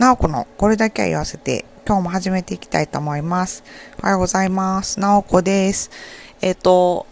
[0.00, 3.62] なおこのこれだけは言わせて、今日も始めていきたいと思います。
[3.98, 4.98] おはようございます。
[4.98, 5.90] なおこです。
[6.40, 7.06] えっ、ー、と、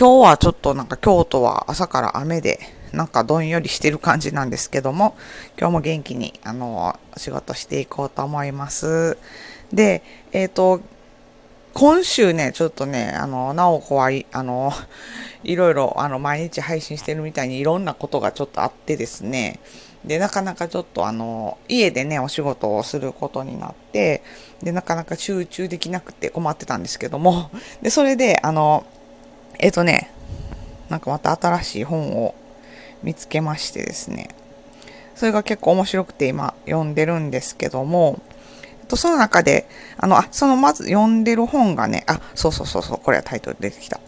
[0.00, 2.60] 今日はちょっとなんか京都は朝から雨で、
[2.94, 5.14] なんかどんよりしてる感じなんですけども、
[5.58, 9.18] 今日も元気に、あの、仕事していこうと思います。
[9.70, 10.02] で、
[10.32, 10.80] えっ、ー、と、
[11.74, 14.72] 今週ね、ちょっとね、あの、なおこはい、あの、
[15.42, 19.58] いろいろ、あの、毎日配信してるみたいにいろんなことがちょっとあってですね、
[20.04, 24.22] で、なかなかちょっとあの、家でね、お仕事をすることになって、
[24.62, 27.50] で、なかなか集中できなくて困ってたんですけども、
[27.82, 28.84] で、それで、あの、
[29.58, 30.12] えっ、とね、
[30.90, 32.36] なんかまた新しい本を
[33.02, 34.28] 見つけましてですね、
[35.16, 38.20] それが結構面白くて今読んでるんですけども、
[38.84, 44.00] と、その中で、あの、あ、そのまず読んでる本がね、あ、そうそうそうそう、これはタイトル出てきた。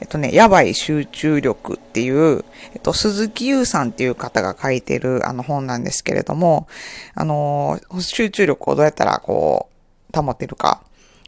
[0.00, 6.66] えっとね、やばい集中力っていう、えっと、鈴木優さんっていう方が書いてるあの本なんですけれども、
[7.14, 9.68] あの、集中力をどうやったらこ
[10.12, 10.82] う、保てるか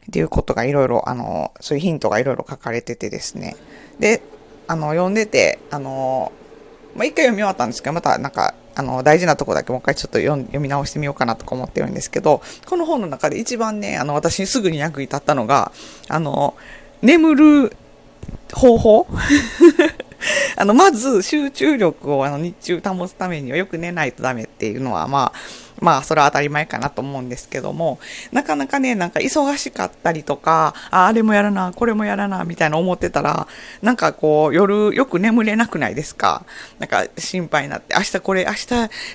[0.08, 3.54] っていうことがいろいろ、あの、そういうヒントがいろいろ書かれててですね。
[4.00, 4.22] で、
[4.66, 6.32] あの、読んでて、あの、
[6.96, 15.72] まあ、一回読み終わったんですけど、またなんか、あの、大事なとこだけもう一回ちょっと読み直してみようかなとか思ってるんですけど、この本の中で一番ね、あの、私にすぐに役に立ったのが、
[16.08, 16.54] あの、
[17.02, 17.76] 眠る
[18.52, 19.06] 方法？
[20.56, 25.38] あの、まず集中力をあの日中保つためにはよく寝ないとダメっていうのは、まあ、
[25.84, 27.98] まあ、それは当たり前かなと思うんですけども、
[28.32, 33.46] なかなかね、なんか忙しかったりとか、ああれもやらな、これもやらな、みたいな思ってたら、
[33.82, 36.46] なんかこう、夜よく眠れなくないですか？
[36.78, 38.66] なんか心配になって、明日これ、明日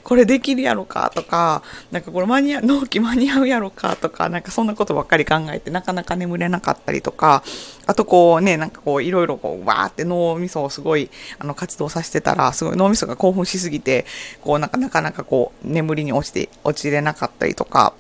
[0.04, 1.12] これできるやろか？
[1.16, 3.96] とか、なんかこれ間に合う、納期間に合うやろか？
[3.96, 7.42] とか、なんかそんなことばっかり考えて、なかなか眠れなかったりとか、
[7.88, 11.10] あとこうね、なんかこう、いろいろこう、わーって脳みそをすごい、
[11.40, 14.06] あの、活動させてたら、すごい脳みそが興奮しすぎて、
[14.42, 17.94] こう、なんかなかなかこう、眠りに落ちて、落ちれなかったりとか、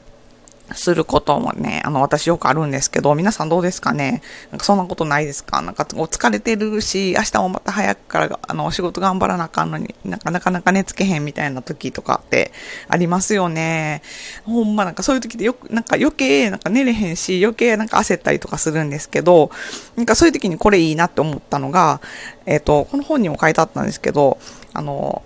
[0.76, 4.22] することもね、あの、私よくあるんですけど、皆さんどうですかね？
[4.52, 5.64] なんかそんなことないですか？
[5.64, 12.52] なんか、疲れてるし、明日もまた早くから、あの、お仕事頑張らなあかんのになかなかなか寝つけへんみたいな時とかって
[12.88, 14.04] ありますよね。
[14.46, 19.50] ほんまなんかそういう時でよく、なんか余計なんか寝れへんし、余計なんか焦ったりとかするんですけど、
[19.96, 22.00] なんかそういう時にこれいいなって思ったのが、
[22.46, 24.38] えっ、ー、と、この本にも書いてあったんですけど、
[24.74, 25.24] あの、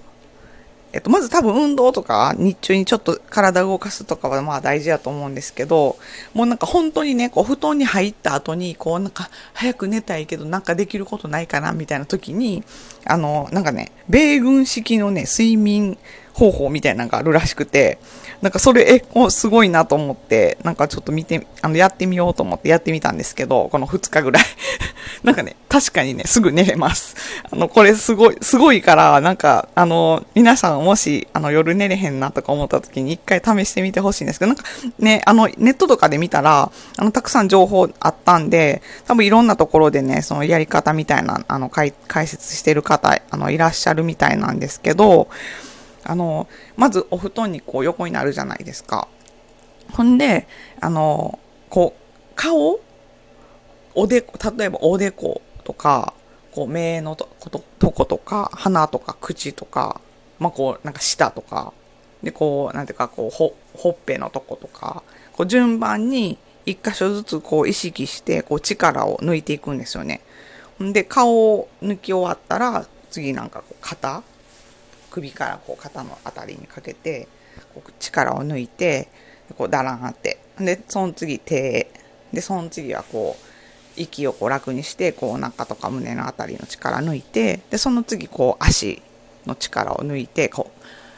[0.93, 5.97] えっと、まず多分運動とか、日中にちょっと体を動かすとかはまあ大事だと思うんですけど、
[6.35, 12.63] もうなんか本当にね、こう布団に入った後に、こうなんか早く寝たいけどなんかできることないかなみたいな時に、
[13.05, 15.97] あの、なんかね、米軍式のね、睡眠
[16.33, 17.99] 方法みたいなのがあるらしくて、
[18.41, 24.44] なんかそれ、え、すごいなと思って、なんかちょっと見て、あの、やってみようと思ってやってみたんですけど、この2日ぐらい。
[25.23, 27.16] なんかね、確かにね、すぐ寝れます。
[27.49, 34.65] あの、これすごい、すごいから、なんか、あの、皆さんもし、あの、夜寝れへんなとか思った時に一回試してみてほしいんですけど、なんか
[35.00, 41.94] ね、あの、ネットとかで見たら、あの、たくさん情報あったんで、多分いろんなところでね、そのやり方みたいな、あの、解
[42.25, 45.29] 説してる方、あの、いらっしゃるみたいなんですけど、
[46.03, 49.07] あの、まずお布団にこう横になるじゃないですか。
[49.91, 50.47] ほんで、
[50.79, 52.79] あの、こう、顔
[53.95, 56.13] おでこ、例えばおでことか、
[56.51, 60.01] こう目のとこととことか、鼻とか口とか、
[60.39, 61.73] まあこう、なんか舌とか、
[62.21, 65.03] で、こう、なんていうか、こう、ほ、ほっぺのとことか、
[65.33, 70.21] こう順番に一箇所ずつこう意識して、こう力を抜いていくんですよね。
[70.81, 74.23] んで、顔を抜き終わったら、次なんかこう肩
[75.13, 77.28] 首からこう肩の辺りにかけて
[77.75, 79.09] こう力を抜いて
[79.57, 80.40] こうだらんあって。
[80.59, 81.90] でその次手
[82.31, 83.53] でその次はこう
[83.96, 89.01] 息をこう楽にしてこうお腹とか胸の辺りの力抜いてでその次こう足
[89.46, 90.72] の力を抜いてこ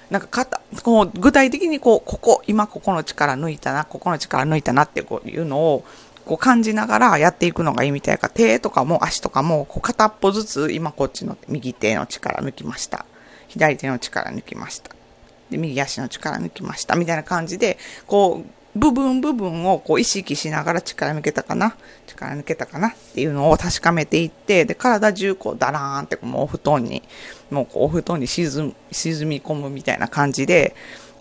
[0.09, 5.85] うなんか肩こう具体的にこうここ今ここの力抜いたなここの力抜いたなってこういうのを
[6.25, 13.05] こう感じながらやっていくのがいいみたいか手とかも足とかもこう片っぽずつ今こっちの右手の力抜きました。
[13.55, 14.91] 左手の力抜きました。
[15.49, 16.95] で、右足の力抜きました。
[16.95, 21.77] みたいな感じで、こう、部分部分をこう意識しながら力抜けたかな？
[22.07, 27.01] 力抜けたかなっていうのを確かめていって、で、体中こうダラーンってもうお布団に、
[27.49, 30.75] もうこうお布団に沈沈み込むみたいな感じで、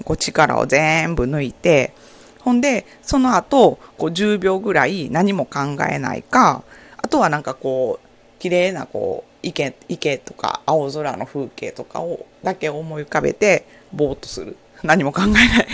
[0.04, 1.94] こう力を全部抜いて、
[2.40, 6.64] ほんで、その後、こう10秒ぐらい何も考えないか、
[6.96, 15.66] あとはなんかこう、綺麗なこう、池池とか青空の風景とかをだけ思い浮かべてぼーっとする何も考えない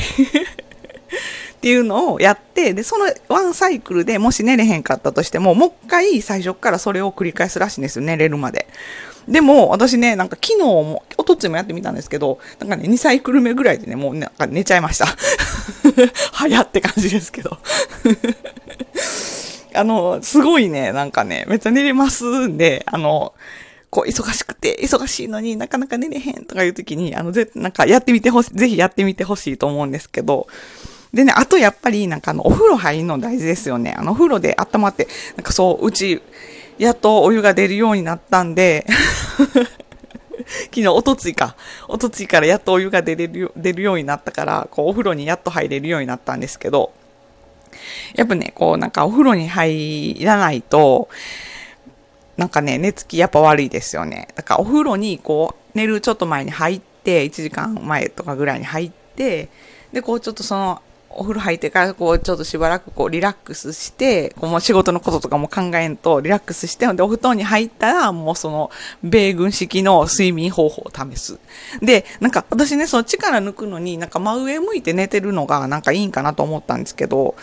[1.61, 8.67] っていうのをやって、で、そのワンサイクルでもし寝れへんかったとしても、もう一回最初からそれを繰り返すらしいんですよ、寝れるまで。
[9.29, 15.07] でも、私ね、なんか昨日も、おとついもやってみたんですけど、なんかね、2サイクル目ぐらいでね、もうなんか寝ちゃいました。
[16.33, 17.59] 早って感じですけど。
[19.81, 23.33] あの、すごいね、なんかね、めっちゃ寝れますんで、あの、
[23.89, 30.49] こう、忙しくて、忙しいのになかなか寝れへんとかいう時に、あの、ぜ、なんかやってみてほしい、ぜひやってみてほしいと思うんですけど、
[31.15, 33.95] でね、あとやっぱりなんかあの、お風呂入るの大事ですよね。
[33.97, 36.23] あの、お風呂で温まって、なんかそう、うち、
[36.79, 38.87] やっとお湯が出るようになったんで
[40.73, 41.57] 昨日、おとついか。
[41.89, 46.93] おとついからやっとお湯が出れる、出るようになったから、こう、お風呂にやっと入れるようになったんですけど、
[48.15, 51.09] やっぱね、こう、なんかお風呂に入らないと、
[52.37, 54.29] なんかね、寝つきやっぱ悪いですよね。
[54.35, 59.49] だからお風呂にこう、寝るちょっと前に入って、1時間前とかぐらいに入って、
[59.93, 60.83] で、こうちょっとその、
[61.13, 68.71] お風呂入ってから、こう、ちょっとしばらくこう、リラックスして、こう、もう仕事のこととかも考えんと、リラックスして、で、お布団に入ったら、もうその、
[69.03, 71.41] 米軍式の睡眠方法を試す。
[71.83, 77.35] で、なんか、私ね、その力抜くのに、なんか真上向いて寝てるのが、なんかいいんかなと思ったんですけど、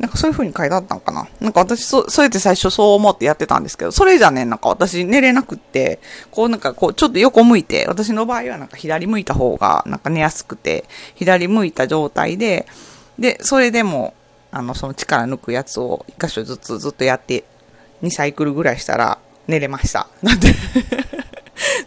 [0.00, 6.00] なんかそういう風に書いてあったのかななんか私そ、そうやって最初そう思ってやってたんですけど、それじゃね、なんか私寝れなくって、
[6.30, 10.86] こうなんかこうちょっと横向いて、私の場合はなんか左向いた方がなんか寝やすくて、
[11.16, 12.66] 左向いた状態で、
[13.18, 14.14] で、それでも、
[14.50, 17.44] あの、その力抜くやつを一箇所ずつずっとやって、
[18.02, 20.08] 2サイクルぐらいしたら寝れました。
[20.22, 20.54] なんで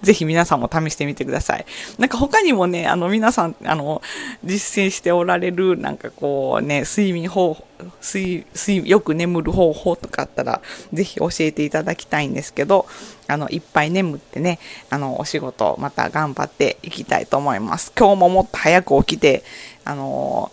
[0.03, 1.65] ぜひ皆さんも試してみてください。
[1.97, 4.01] なんか他にもね、あの皆さん、あの、
[4.43, 7.65] 実践しておられる、なんかこうね、睡眠方法、
[8.01, 10.61] 睡、睡、よく眠る方法とかあったら、
[10.91, 12.85] ぜひ教えていただきたいんですけど、
[13.27, 14.59] あの、いっぱい眠ってね、
[14.89, 17.93] あの、お仕事また頑張っていきたいと思います。
[17.97, 19.43] 今日ももっと早く起きて、
[19.85, 20.51] あの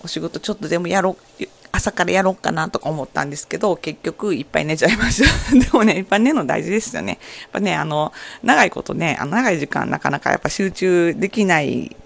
[0.00, 5.54] お仕事ちょっとでもやろう、朝からやろうかなとか思ったんですけど、結局いっぱい寝ちゃいました。
[5.54, 7.18] でもね、いっぱい寝るの大事ですよね。
[7.42, 8.12] やっぱね、あの、
[8.42, 11.96] 長いことね、あの長い時間なかなかやっぱ集中できない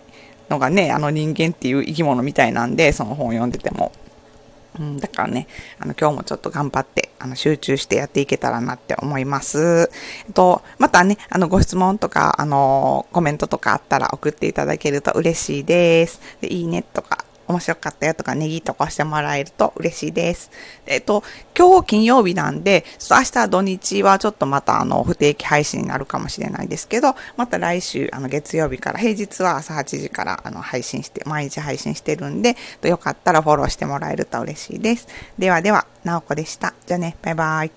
[0.49, 3.93] のがね、あの人間っていう生き物みたいなんで、その本を読んでても。
[4.79, 5.47] うん、だからね、
[5.79, 9.91] あの、今日もちょっと頑張って、あの、集中してやっていけたらなって思います。
[10.27, 16.21] えっと、またね、あの、ご質問とか、あの、コメントとかあったら送っていただけると嬉しいです。
[16.41, 20.51] で、いいねとか、面白かったよとかネギとかしてもらえると嬉しいです。
[20.87, 21.23] えっと、
[21.57, 35.09] 今日金曜日なんで、明日土日はちょっとまたあの、不定期配信になるかもしれないですけど、また来週、あの、月曜日から、平日は朝8時からあの、配信して、毎日配信してるんで、よかったらフォローしてもらえると嬉しいです。
[35.39, 36.75] ではでは、なおこでした。
[36.87, 37.73] じゃあね、バイバイ。